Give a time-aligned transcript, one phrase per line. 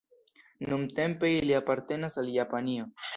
[0.73, 2.89] Nuntempe ili apartenas al Japanio.